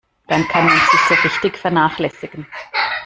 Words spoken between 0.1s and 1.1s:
Dann kann man sich